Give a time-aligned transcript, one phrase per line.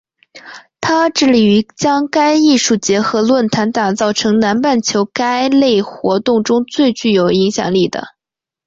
[0.79, 8.07] 它致力于将该艺术节和论坛打造成南半球该类活动中最具影响力的。